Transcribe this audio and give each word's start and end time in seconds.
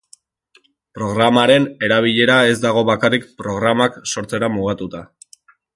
Programaren 0.99 1.67
erabilera 1.89 2.39
ez 2.53 2.57
dago 2.65 2.85
bakarrik 2.91 3.31
programak 3.43 4.01
sortzera 4.15 4.55
mugatuta. 4.59 5.09